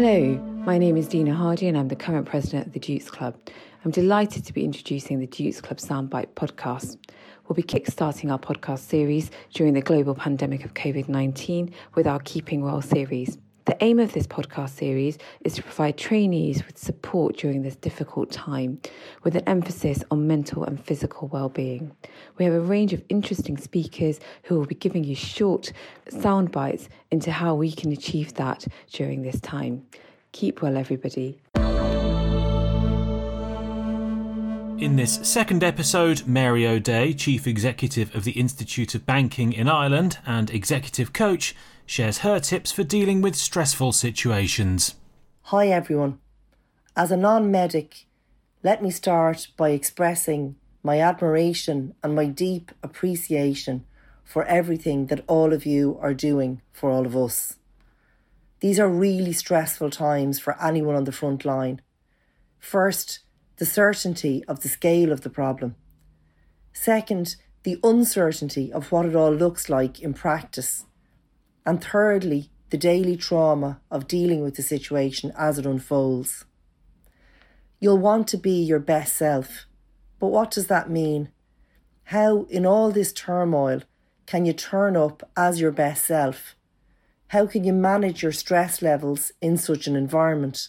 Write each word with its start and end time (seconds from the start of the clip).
Hello, 0.00 0.36
my 0.64 0.78
name 0.78 0.96
is 0.96 1.08
Dina 1.08 1.34
Hardy 1.34 1.66
and 1.66 1.76
I'm 1.76 1.88
the 1.88 1.96
current 1.96 2.24
president 2.24 2.68
of 2.68 2.72
the 2.72 2.78
Dukes 2.78 3.10
Club. 3.10 3.34
I'm 3.84 3.90
delighted 3.90 4.44
to 4.44 4.52
be 4.52 4.64
introducing 4.64 5.18
the 5.18 5.26
Dukes 5.26 5.60
Club 5.60 5.78
Soundbite 5.78 6.28
podcast. 6.36 6.96
We'll 7.48 7.56
be 7.56 7.64
kickstarting 7.64 8.30
our 8.30 8.38
podcast 8.38 8.78
series 8.78 9.32
during 9.54 9.74
the 9.74 9.80
global 9.80 10.14
pandemic 10.14 10.64
of 10.64 10.74
COVID 10.74 11.08
19 11.08 11.74
with 11.96 12.06
our 12.06 12.20
Keeping 12.20 12.62
Well 12.62 12.80
series. 12.80 13.38
The 13.68 13.84
aim 13.84 13.98
of 13.98 14.14
this 14.14 14.26
podcast 14.26 14.70
series 14.70 15.18
is 15.42 15.52
to 15.56 15.62
provide 15.62 15.98
trainees 15.98 16.64
with 16.64 16.78
support 16.78 17.36
during 17.36 17.60
this 17.60 17.76
difficult 17.76 18.30
time, 18.32 18.80
with 19.24 19.36
an 19.36 19.42
emphasis 19.46 20.02
on 20.10 20.26
mental 20.26 20.64
and 20.64 20.82
physical 20.82 21.28
well-being. 21.28 21.94
We 22.38 22.46
have 22.46 22.54
a 22.54 22.62
range 22.62 22.94
of 22.94 23.02
interesting 23.10 23.58
speakers 23.58 24.20
who 24.44 24.58
will 24.58 24.64
be 24.64 24.74
giving 24.74 25.04
you 25.04 25.14
short 25.14 25.70
sound 26.08 26.50
bites 26.50 26.88
into 27.10 27.30
how 27.30 27.56
we 27.56 27.70
can 27.70 27.92
achieve 27.92 28.32
that 28.34 28.66
during 28.90 29.20
this 29.20 29.38
time. 29.38 29.84
Keep 30.32 30.62
well, 30.62 30.78
everybody. 30.78 31.38
In 34.82 34.96
this 34.96 35.20
second 35.28 35.62
episode, 35.62 36.26
Mary 36.26 36.66
O'Dea, 36.66 37.12
Chief 37.12 37.46
Executive 37.46 38.14
of 38.14 38.24
the 38.24 38.32
Institute 38.32 38.94
of 38.94 39.04
Banking 39.04 39.52
in 39.52 39.68
Ireland 39.68 40.16
and 40.24 40.50
Executive 40.50 41.12
Coach, 41.12 41.54
shares 41.88 42.18
her 42.18 42.38
tips 42.38 42.70
for 42.70 42.84
dealing 42.84 43.22
with 43.22 43.34
stressful 43.34 43.92
situations. 43.92 44.94
Hi 45.44 45.68
everyone. 45.68 46.18
As 46.94 47.10
a 47.10 47.16
non 47.16 47.50
medic, 47.50 48.04
let 48.62 48.82
me 48.82 48.90
start 48.90 49.48
by 49.56 49.70
expressing 49.70 50.56
my 50.82 51.00
admiration 51.00 51.94
and 52.02 52.14
my 52.14 52.26
deep 52.26 52.72
appreciation 52.82 53.86
for 54.22 54.44
everything 54.44 55.06
that 55.06 55.24
all 55.26 55.54
of 55.54 55.64
you 55.64 55.98
are 56.02 56.12
doing 56.12 56.60
for 56.72 56.90
all 56.90 57.06
of 57.06 57.16
us. 57.16 57.54
These 58.60 58.78
are 58.78 58.88
really 58.88 59.32
stressful 59.32 59.88
times 59.88 60.38
for 60.38 60.62
anyone 60.62 60.94
on 60.94 61.04
the 61.04 61.12
front 61.12 61.46
line. 61.46 61.80
First, 62.58 63.20
the 63.56 63.64
certainty 63.64 64.44
of 64.46 64.60
the 64.60 64.68
scale 64.68 65.10
of 65.10 65.22
the 65.22 65.30
problem. 65.30 65.74
Second, 66.74 67.36
the 67.62 67.80
uncertainty 67.82 68.70
of 68.70 68.92
what 68.92 69.06
it 69.06 69.16
all 69.16 69.32
looks 69.32 69.70
like 69.70 70.00
in 70.00 70.12
practice. 70.12 70.84
And 71.68 71.84
thirdly, 71.84 72.48
the 72.70 72.78
daily 72.78 73.14
trauma 73.14 73.82
of 73.90 74.08
dealing 74.08 74.40
with 74.42 74.54
the 74.54 74.62
situation 74.62 75.34
as 75.36 75.58
it 75.58 75.66
unfolds. 75.66 76.46
You'll 77.78 77.98
want 77.98 78.26
to 78.28 78.38
be 78.38 78.62
your 78.62 78.78
best 78.78 79.14
self, 79.14 79.66
but 80.18 80.28
what 80.28 80.50
does 80.50 80.68
that 80.68 80.88
mean? 80.88 81.28
How, 82.04 82.44
in 82.44 82.64
all 82.64 82.90
this 82.90 83.12
turmoil, 83.12 83.82
can 84.24 84.46
you 84.46 84.54
turn 84.54 84.96
up 84.96 85.28
as 85.36 85.60
your 85.60 85.70
best 85.70 86.06
self? 86.06 86.56
How 87.26 87.44
can 87.46 87.64
you 87.64 87.74
manage 87.74 88.22
your 88.22 88.32
stress 88.32 88.80
levels 88.80 89.32
in 89.42 89.58
such 89.58 89.86
an 89.86 89.94
environment? 89.94 90.68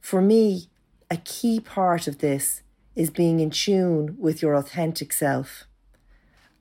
For 0.00 0.22
me, 0.22 0.70
a 1.10 1.16
key 1.16 1.58
part 1.58 2.06
of 2.06 2.18
this 2.18 2.62
is 2.94 3.10
being 3.10 3.40
in 3.40 3.50
tune 3.50 4.14
with 4.20 4.40
your 4.40 4.54
authentic 4.54 5.12
self. 5.12 5.64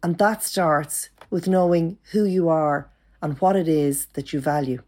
And 0.01 0.17
that 0.17 0.41
starts 0.41 1.09
with 1.29 1.47
knowing 1.47 1.99
who 2.11 2.25
you 2.25 2.49
are 2.49 2.89
and 3.21 3.39
what 3.39 3.55
it 3.55 3.67
is 3.67 4.07
that 4.13 4.33
you 4.33 4.39
value. 4.39 4.81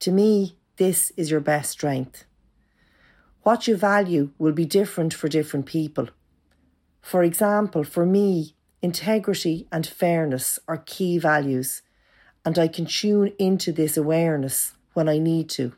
To 0.00 0.12
me, 0.12 0.56
this 0.76 1.12
is 1.16 1.30
your 1.30 1.40
best 1.40 1.70
strength. 1.70 2.24
What 3.42 3.66
you 3.66 3.76
value 3.76 4.30
will 4.38 4.52
be 4.52 4.66
different 4.66 5.14
for 5.14 5.28
different 5.28 5.66
people. 5.66 6.08
For 7.00 7.22
example, 7.22 7.84
for 7.84 8.04
me, 8.04 8.56
integrity 8.82 9.68
and 9.70 9.86
fairness 9.86 10.58
are 10.68 10.78
key 10.78 11.18
values, 11.18 11.82
and 12.44 12.58
I 12.58 12.68
can 12.68 12.86
tune 12.86 13.32
into 13.38 13.72
this 13.72 13.96
awareness 13.96 14.72
when 14.94 15.08
I 15.08 15.18
need 15.18 15.48
to. 15.50 15.72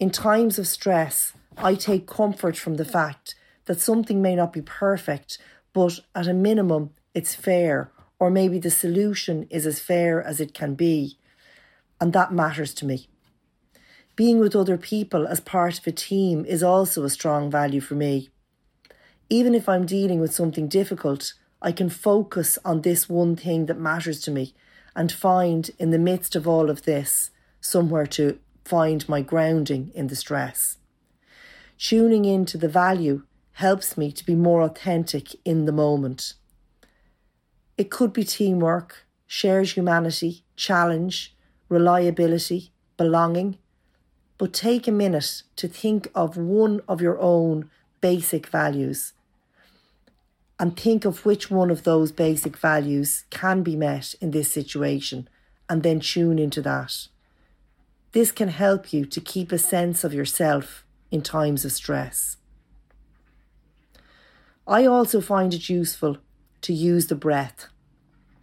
In 0.00 0.10
times 0.10 0.58
of 0.58 0.66
stress, 0.66 1.32
I 1.56 1.74
take 1.74 2.06
comfort 2.06 2.56
from 2.56 2.74
the 2.74 2.84
fact 2.84 3.34
that 3.66 3.80
something 3.80 4.20
may 4.20 4.34
not 4.34 4.52
be 4.52 4.62
perfect, 4.62 5.38
but 5.72 6.00
at 6.14 6.26
a 6.26 6.34
minimum, 6.34 6.90
it's 7.14 7.34
fair 7.34 7.90
or 8.24 8.30
maybe 8.30 8.58
the 8.58 8.70
solution 8.70 9.46
is 9.50 9.66
as 9.66 9.78
fair 9.78 10.22
as 10.22 10.40
it 10.40 10.54
can 10.54 10.74
be. 10.74 11.18
And 12.00 12.14
that 12.14 12.32
matters 12.32 12.72
to 12.76 12.86
me. 12.86 13.06
Being 14.16 14.40
with 14.40 14.56
other 14.56 14.78
people 14.78 15.26
as 15.26 15.40
part 15.40 15.78
of 15.78 15.86
a 15.86 15.92
team 15.92 16.46
is 16.46 16.62
also 16.62 17.04
a 17.04 17.10
strong 17.10 17.50
value 17.50 17.82
for 17.82 17.96
me. 17.96 18.30
Even 19.28 19.54
if 19.54 19.68
I'm 19.68 19.84
dealing 19.84 20.20
with 20.20 20.32
something 20.32 20.68
difficult, 20.68 21.34
I 21.60 21.70
can 21.70 21.90
focus 21.90 22.58
on 22.64 22.80
this 22.80 23.10
one 23.10 23.36
thing 23.36 23.66
that 23.66 23.78
matters 23.78 24.22
to 24.22 24.30
me 24.30 24.54
and 24.96 25.12
find, 25.12 25.70
in 25.78 25.90
the 25.90 25.98
midst 25.98 26.34
of 26.34 26.48
all 26.48 26.70
of 26.70 26.84
this, 26.84 27.30
somewhere 27.60 28.06
to 28.06 28.38
find 28.64 29.06
my 29.06 29.20
grounding 29.20 29.92
in 29.94 30.06
the 30.06 30.16
stress. 30.16 30.78
Tuning 31.76 32.24
into 32.24 32.56
the 32.56 32.70
value 32.70 33.24
helps 33.52 33.98
me 33.98 34.10
to 34.12 34.24
be 34.24 34.34
more 34.34 34.62
authentic 34.62 35.36
in 35.44 35.66
the 35.66 35.72
moment. 35.72 36.32
It 37.76 37.90
could 37.90 38.12
be 38.12 38.24
teamwork, 38.24 39.06
shared 39.26 39.68
humanity, 39.70 40.44
challenge, 40.56 41.34
reliability, 41.68 42.70
belonging. 42.96 43.58
But 44.38 44.52
take 44.52 44.86
a 44.86 44.92
minute 44.92 45.42
to 45.56 45.68
think 45.68 46.08
of 46.14 46.36
one 46.36 46.80
of 46.88 47.00
your 47.00 47.18
own 47.20 47.70
basic 48.00 48.46
values 48.46 49.12
and 50.58 50.76
think 50.76 51.04
of 51.04 51.24
which 51.24 51.50
one 51.50 51.70
of 51.70 51.82
those 51.82 52.12
basic 52.12 52.56
values 52.56 53.24
can 53.30 53.62
be 53.62 53.76
met 53.76 54.14
in 54.20 54.30
this 54.30 54.52
situation 54.52 55.28
and 55.68 55.82
then 55.82 56.00
tune 56.00 56.38
into 56.38 56.62
that. 56.62 57.08
This 58.12 58.30
can 58.30 58.48
help 58.48 58.92
you 58.92 59.04
to 59.06 59.20
keep 59.20 59.50
a 59.50 59.58
sense 59.58 60.04
of 60.04 60.14
yourself 60.14 60.84
in 61.10 61.22
times 61.22 61.64
of 61.64 61.72
stress. 61.72 62.36
I 64.66 64.86
also 64.86 65.20
find 65.20 65.52
it 65.52 65.68
useful 65.68 66.18
to 66.64 66.72
use 66.72 67.08
the 67.08 67.14
breath 67.14 67.68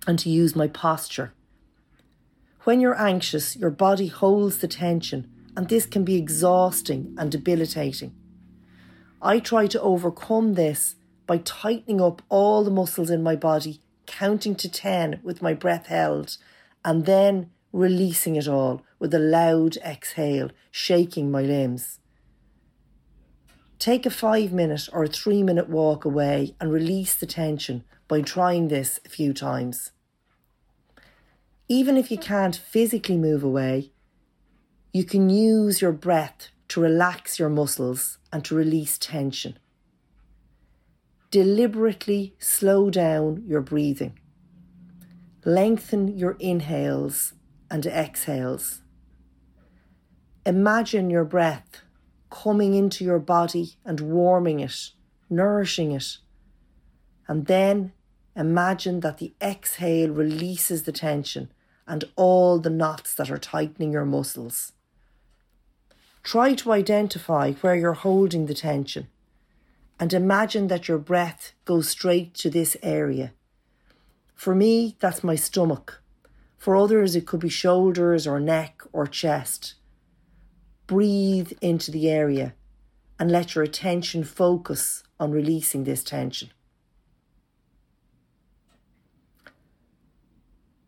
and 0.05 0.17
to 0.19 0.29
use 0.29 0.55
my 0.55 0.67
posture. 0.67 1.33
When 2.63 2.79
you're 2.79 2.99
anxious, 2.99 3.55
your 3.55 3.71
body 3.71 4.07
holds 4.07 4.59
the 4.59 4.67
tension, 4.67 5.27
and 5.57 5.67
this 5.67 5.87
can 5.87 6.03
be 6.03 6.17
exhausting 6.17 7.15
and 7.17 7.31
debilitating. 7.31 8.13
I 9.21 9.39
try 9.39 9.65
to 9.67 9.81
overcome 9.81 10.53
this 10.53 10.95
by 11.25 11.39
tightening 11.39 11.99
up 11.99 12.21
all 12.29 12.63
the 12.63 12.69
muscles 12.69 13.09
in 13.09 13.23
my 13.23 13.35
body, 13.35 13.81
counting 14.05 14.55
to 14.55 14.69
10 14.69 15.19
with 15.23 15.41
my 15.41 15.55
breath 15.55 15.87
held, 15.87 16.37
and 16.85 17.07
then 17.07 17.49
releasing 17.73 18.35
it 18.35 18.47
all 18.47 18.83
with 18.99 19.15
a 19.15 19.19
loud 19.19 19.77
exhale, 19.77 20.51
shaking 20.69 21.31
my 21.31 21.41
limbs. 21.41 21.97
Take 23.79 24.05
a 24.05 24.11
five 24.11 24.51
minute 24.51 24.89
or 24.93 25.03
a 25.03 25.07
three 25.07 25.41
minute 25.41 25.67
walk 25.67 26.05
away 26.05 26.55
and 26.59 26.71
release 26.71 27.15
the 27.15 27.25
tension 27.25 27.83
by 28.11 28.19
trying 28.19 28.67
this 28.67 28.99
a 29.05 29.09
few 29.09 29.31
times. 29.31 29.91
Even 31.69 31.95
if 31.95 32.11
you 32.11 32.17
can't 32.17 32.57
physically 32.57 33.15
move 33.15 33.41
away, 33.41 33.93
you 34.91 35.05
can 35.05 35.29
use 35.29 35.81
your 35.81 35.93
breath 35.93 36.49
to 36.67 36.81
relax 36.81 37.39
your 37.39 37.47
muscles 37.47 38.17
and 38.33 38.43
to 38.43 38.53
release 38.53 38.97
tension. 38.97 39.57
Deliberately 41.29 42.35
slow 42.37 42.89
down 42.89 43.45
your 43.47 43.61
breathing. 43.61 44.19
Lengthen 45.45 46.17
your 46.17 46.35
inhales 46.37 47.31
and 47.69 47.85
exhales. 47.85 48.81
Imagine 50.45 51.09
your 51.09 51.23
breath 51.23 51.83
coming 52.29 52.73
into 52.73 53.05
your 53.05 53.19
body 53.19 53.77
and 53.85 54.01
warming 54.01 54.59
it, 54.59 54.91
nourishing 55.29 55.93
it. 55.93 56.17
And 57.29 57.45
then 57.45 57.93
imagine 58.35 59.01
that 59.01 59.17
the 59.17 59.33
exhale 59.41 60.09
releases 60.09 60.83
the 60.83 60.91
tension 60.91 61.51
and 61.87 62.05
all 62.15 62.59
the 62.59 62.69
knots 62.69 63.13
that 63.15 63.29
are 63.29 63.37
tightening 63.37 63.91
your 63.91 64.05
muscles. 64.05 64.73
Try 66.23 66.53
to 66.55 66.71
identify 66.71 67.53
where 67.53 67.75
you're 67.75 67.93
holding 67.93 68.45
the 68.45 68.53
tension 68.53 69.07
and 69.99 70.13
imagine 70.13 70.67
that 70.67 70.87
your 70.87 70.97
breath 70.97 71.53
goes 71.65 71.89
straight 71.89 72.33
to 72.35 72.49
this 72.49 72.77
area. 72.81 73.33
For 74.33 74.55
me, 74.55 74.95
that's 74.99 75.23
my 75.23 75.35
stomach. 75.35 76.01
For 76.57 76.75
others, 76.75 77.15
it 77.15 77.27
could 77.27 77.39
be 77.39 77.49
shoulders 77.49 78.25
or 78.25 78.39
neck 78.39 78.81
or 78.93 79.07
chest 79.07 79.75
breathe 80.91 81.53
into 81.61 81.89
the 81.89 82.09
area 82.09 82.53
and 83.17 83.31
let 83.31 83.55
your 83.55 83.63
attention 83.63 84.25
focus 84.25 85.03
on 85.21 85.31
releasing 85.31 85.85
this 85.85 86.03
tension. 86.03 86.49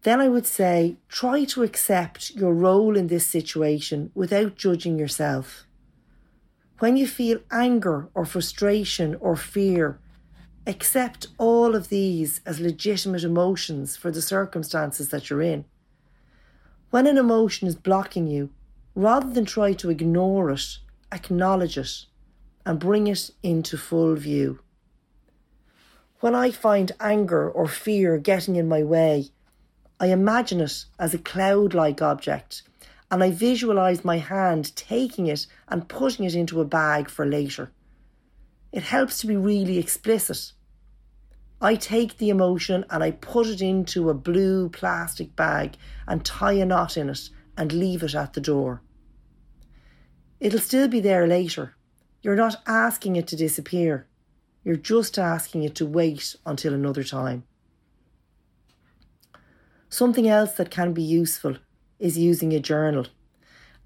Then 0.04 0.20
I 0.20 0.28
would 0.28 0.46
say 0.46 0.98
try 1.08 1.46
to 1.46 1.64
accept 1.64 2.32
your 2.32 2.54
role 2.54 2.98
in 2.98 3.08
this 3.08 3.26
situation 3.26 4.12
without 4.14 4.56
judging 4.56 5.00
yourself. 5.00 5.66
When 6.80 6.98
you 6.98 7.08
feel 7.08 7.40
anger 7.52 8.10
or 8.14 8.26
frustration 8.26 9.16
or 9.16 9.38
fear, 9.38 10.00
accept 10.68 11.28
all 11.38 11.76
of 11.76 11.88
these 11.88 12.42
as 12.46 12.60
legitimate 12.60 13.24
emotions 13.24 13.96
for 13.96 14.12
the 14.12 14.22
circumstances 14.22 15.10
that 15.10 15.30
you're 15.30 15.42
in. 15.42 15.64
When 16.90 17.08
an 17.08 17.18
emotion 17.18 17.68
is 17.70 17.76
blocking 17.76 18.28
you, 18.28 18.50
rather 18.96 19.30
than 19.30 19.46
try 19.46 19.72
to 19.74 19.90
ignore 19.90 20.50
it, 20.52 20.80
acknowledge 21.12 21.78
it 21.78 22.06
and 22.66 22.80
bring 22.80 23.08
it 23.08 23.32
into 23.42 23.78
full 23.78 24.16
view. 24.16 24.60
When 26.20 26.36
I 26.36 26.52
find 26.52 26.92
anger 27.00 27.50
or 27.50 27.68
fear 27.68 28.18
getting 28.18 28.56
in 28.56 28.68
my 28.68 28.84
way, 28.84 29.30
I 30.00 30.08
imagine 30.08 30.60
it 30.62 30.86
as 31.00 31.14
a 31.14 31.20
cloud 31.20 31.74
like 31.74 32.02
object 32.02 32.64
and 33.14 33.24
I 33.24 33.30
visualize 33.30 34.04
my 34.04 34.18
hand 34.18 34.76
taking 34.76 35.28
it 35.28 35.46
and 35.68 35.88
putting 35.88 36.26
it 36.26 36.34
into 36.34 36.60
a 36.60 36.66
bag 36.66 37.10
for 37.10 37.28
later. 37.28 37.72
It 38.72 38.82
helps 38.82 39.20
to 39.20 39.28
be 39.28 39.38
really 39.38 39.78
explicit. 39.78 40.54
I 41.62 41.76
take 41.76 42.18
the 42.18 42.30
emotion 42.30 42.86
and 42.90 43.04
I 43.04 43.12
put 43.12 43.46
it 43.46 43.62
into 43.62 44.10
a 44.10 44.16
blue 44.16 44.68
plastic 44.70 45.36
bag 45.36 45.78
and 46.08 46.26
tie 46.26 46.54
a 46.54 46.66
knot 46.66 46.98
in 46.98 47.08
it 47.10 47.30
and 47.56 47.72
leave 47.72 48.02
it 48.02 48.16
at 48.16 48.34
the 48.34 48.42
door. 48.42 48.82
It'll 50.40 50.60
still 50.60 50.88
be 50.88 51.00
there 51.00 51.28
later. 51.28 51.76
You're 52.24 52.36
not 52.36 52.64
asking 52.66 53.16
it 53.16 53.28
to 53.28 53.36
disappear. 53.36 54.08
You're 54.64 54.76
just 54.76 55.20
asking 55.20 55.62
it 55.62 55.76
to 55.76 55.86
wait 55.86 56.36
until 56.48 56.74
another 56.74 57.04
time. 57.04 57.44
Something 59.94 60.28
else 60.28 60.54
that 60.54 60.72
can 60.72 60.92
be 60.94 61.04
useful 61.04 61.58
is 62.00 62.18
using 62.18 62.52
a 62.52 62.60
journal. 62.60 63.06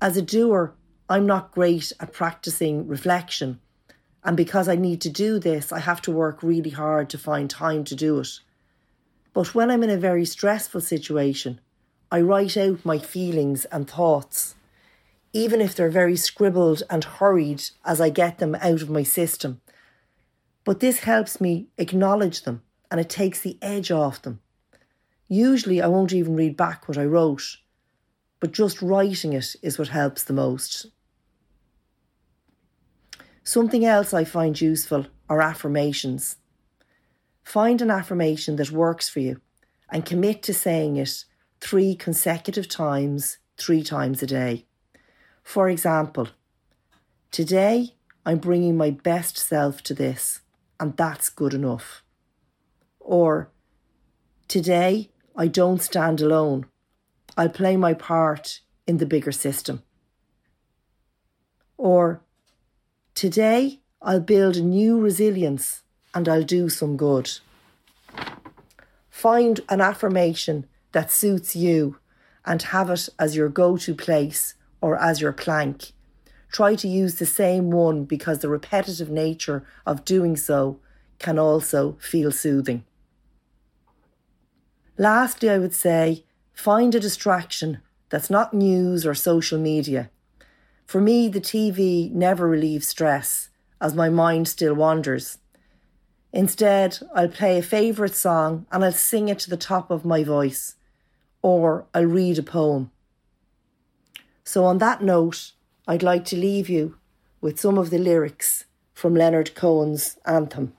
As 0.01 0.15
a 0.15 0.21
doer, 0.21 0.73
I'm 1.09 1.25
not 1.25 1.51
great 1.51 1.91
at 1.99 2.13
practicing 2.13 2.87
reflection, 2.87 3.59
and 4.23 4.37
because 4.37 4.69
I 4.69 4.77
need 4.77 5.01
to 5.01 5.09
do 5.09 5.37
this, 5.37 5.73
I 5.73 5.79
have 5.79 6.01
to 6.03 6.11
work 6.13 6.41
really 6.41 6.69
hard 6.69 7.09
to 7.09 7.17
find 7.17 7.49
time 7.49 7.83
to 7.83 7.93
do 7.93 8.19
it. 8.19 8.29
But 9.33 9.53
when 9.53 9.69
I'm 9.69 9.83
in 9.83 9.89
a 9.89 9.97
very 9.97 10.23
stressful 10.23 10.79
situation, 10.79 11.59
I 12.09 12.21
write 12.21 12.55
out 12.55 12.85
my 12.85 12.99
feelings 12.99 13.65
and 13.65 13.85
thoughts 13.85 14.55
even 15.33 15.59
if 15.59 15.75
they're 15.75 15.89
very 15.89 16.15
scribbled 16.15 16.83
and 16.89 17.03
hurried 17.03 17.63
as 17.83 17.99
I 17.99 18.09
get 18.09 18.37
them 18.37 18.55
out 18.55 18.81
of 18.81 18.89
my 18.89 19.03
system. 19.03 19.59
But 20.63 20.79
this 20.79 20.99
helps 20.99 21.41
me 21.41 21.67
acknowledge 21.77 22.43
them 22.43 22.61
and 22.89 23.01
it 23.01 23.09
takes 23.09 23.41
the 23.41 23.57
edge 23.61 23.91
off 23.91 24.21
them. 24.21 24.39
Usually, 25.27 25.81
I 25.81 25.87
won't 25.87 26.13
even 26.13 26.35
read 26.35 26.55
back 26.55 26.87
what 26.87 26.97
I 26.97 27.05
wrote, 27.05 27.57
but 28.39 28.53
just 28.53 28.81
writing 28.81 29.33
it 29.33 29.55
is 29.61 29.77
what 29.77 29.89
helps 29.89 30.23
the 30.23 30.33
most. 30.33 30.87
Something 33.43 33.85
else 33.85 34.13
I 34.13 34.23
find 34.23 34.59
useful 34.59 35.07
are 35.29 35.41
affirmations. 35.41 36.37
Find 37.43 37.81
an 37.81 37.91
affirmation 37.91 38.55
that 38.57 38.71
works 38.71 39.09
for 39.09 39.19
you 39.19 39.41
and 39.89 40.05
commit 40.05 40.43
to 40.43 40.53
saying 40.53 40.97
it 40.97 41.25
three 41.59 41.95
consecutive 41.95 42.67
times, 42.67 43.37
three 43.57 43.83
times 43.83 44.21
a 44.21 44.27
day. 44.27 44.65
For 45.43 45.69
example, 45.69 46.29
today 47.31 47.95
I'm 48.25 48.39
bringing 48.39 48.75
my 48.75 48.91
best 48.91 49.37
self 49.37 49.81
to 49.83 49.93
this, 49.93 50.41
and 50.79 50.95
that's 50.97 51.29
good 51.29 51.53
enough. 51.53 52.03
Or, 52.99 53.49
today 54.49 55.09
I 55.39 55.45
don't 55.47 55.83
stand 55.83 56.19
alone. 56.19 56.65
I'll 57.37 57.49
play 57.49 57.77
my 57.77 57.93
part 57.93 58.61
in 58.87 58.97
the 58.97 59.05
bigger 59.05 59.31
system. 59.31 59.83
Or, 61.77 62.21
today 63.13 63.81
I'll 64.01 64.19
build 64.19 64.59
new 64.59 64.99
resilience 64.99 65.83
and 66.15 66.27
I'll 66.27 66.41
do 66.41 66.69
some 66.69 66.97
good. 66.97 67.29
Find 69.11 69.61
an 69.69 69.79
affirmation 69.79 70.65
that 70.93 71.11
suits 71.11 71.55
you 71.55 71.99
and 72.43 72.63
have 72.63 72.89
it 72.89 73.07
as 73.19 73.35
your 73.35 73.49
go 73.49 73.77
to 73.77 73.93
place 73.93 74.55
or 74.81 74.97
as 74.97 75.21
your 75.21 75.33
plank. 75.33 75.91
Try 76.51 76.73
to 76.73 76.87
use 76.87 77.15
the 77.15 77.27
same 77.27 77.69
one 77.69 78.05
because 78.05 78.39
the 78.39 78.49
repetitive 78.49 79.11
nature 79.11 79.63
of 79.85 80.03
doing 80.03 80.35
so 80.35 80.79
can 81.19 81.37
also 81.37 81.97
feel 81.99 82.31
soothing. 82.31 82.83
Lastly, 84.97 85.49
I 85.49 85.59
would 85.59 85.75
say 85.75 86.23
find 86.53 86.95
a 86.95 86.99
distraction 86.99 87.79
that's 88.09 88.29
not 88.29 88.53
news 88.53 89.05
or 89.05 89.13
social 89.13 89.59
media. 89.59 90.09
For 90.85 91.01
me, 91.01 91.27
the 91.27 91.41
TV 91.41 92.11
never 92.11 92.47
relieves 92.47 92.87
stress 92.87 93.49
as 93.81 93.93
my 93.93 94.09
mind 94.09 94.47
still 94.47 94.73
wanders. 94.73 95.37
Instead, 96.33 96.99
I'll 97.13 97.27
play 97.27 97.57
a 97.57 97.61
favourite 97.61 98.15
song 98.15 98.65
and 98.71 98.83
I'll 98.83 98.91
sing 98.91 99.27
it 99.27 99.39
to 99.39 99.49
the 99.49 99.57
top 99.57 99.91
of 99.91 100.05
my 100.05 100.23
voice, 100.23 100.75
or 101.41 101.85
I'll 101.93 102.05
read 102.05 102.39
a 102.39 102.43
poem. 102.43 102.91
So, 104.43 104.63
on 104.65 104.77
that 104.77 105.03
note, 105.03 105.51
I'd 105.87 106.03
like 106.03 106.25
to 106.25 106.37
leave 106.37 106.69
you 106.69 106.97
with 107.41 107.59
some 107.59 107.77
of 107.77 107.89
the 107.89 107.97
lyrics 107.97 108.65
from 108.93 109.13
Leonard 109.13 109.55
Cohen's 109.55 110.17
anthem. 110.25 110.76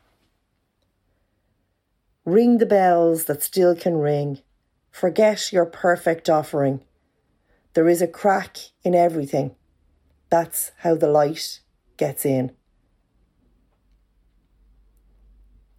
Ring 2.29 2.59
the 2.59 2.67
bells 2.67 3.25
that 3.25 3.43
still 3.43 3.75
can 3.75 3.97
ring. 3.97 4.41
Forget 4.91 5.51
your 5.51 5.65
perfect 5.65 6.29
offering. 6.29 6.83
There 7.73 7.89
is 7.89 8.03
a 8.03 8.07
crack 8.07 8.59
in 8.85 8.95
everything. 8.95 9.57
That's 10.29 10.73
how 10.81 10.95
the 10.95 11.09
light 11.09 11.61
gets 11.97 12.27
in. 12.27 12.53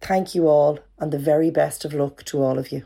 Thank 0.00 0.34
you 0.34 0.48
all, 0.48 0.80
and 0.98 1.12
the 1.12 1.20
very 1.20 1.52
best 1.52 1.84
of 1.84 1.94
luck 1.94 2.24
to 2.24 2.42
all 2.42 2.58
of 2.58 2.72
you. 2.72 2.84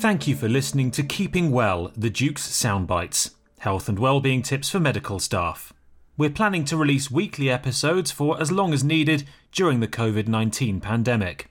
Thank 0.00 0.28
you 0.28 0.36
for 0.36 0.50
listening 0.50 0.90
to 0.90 1.02
Keeping 1.02 1.50
Well, 1.50 1.92
the 1.96 2.10
Duke's 2.10 2.46
Soundbites, 2.46 3.34
health 3.60 3.88
and 3.88 3.98
well-being 3.98 4.42
tips 4.42 4.68
for 4.68 4.80
medical 4.80 5.18
staff. 5.18 5.72
We're 6.20 6.28
planning 6.28 6.66
to 6.66 6.76
release 6.76 7.10
weekly 7.10 7.48
episodes 7.48 8.10
for 8.10 8.38
as 8.38 8.52
long 8.52 8.74
as 8.74 8.84
needed 8.84 9.24
during 9.52 9.80
the 9.80 9.88
COVID-19 9.88 10.82
pandemic. 10.82 11.46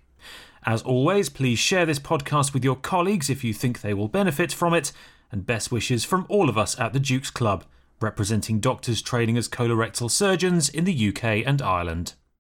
As 0.64 0.84
always, 0.84 1.28
please 1.28 1.58
share 1.58 1.88
this 1.88 1.98
podcast 1.98 2.54
with 2.54 2.64
your 2.64 2.76
colleagues 2.76 3.32
if 3.32 3.44
you 3.44 3.52
think 3.52 3.82
they 3.82 3.96
will 3.96 4.08
benefit 4.08 4.52
from 4.52 4.76
it, 4.76 4.92
and 5.32 5.44
best 5.44 5.72
wishes 5.72 6.06
from 6.06 6.28
all 6.30 6.50
of 6.50 6.56
us 6.56 6.80
at 6.80 6.94
the 6.94 7.00
Duke's 7.00 7.32
Club, 7.32 7.64
representing 8.00 8.60
doctors 8.60 9.02
training 9.02 9.40
as 9.40 9.50
colorectal 9.50 10.12
surgeons 10.12 10.70
in 10.70 10.84
the 10.84 11.08
UK 11.10 11.44
and 11.48 11.64
Ireland. 11.64 12.14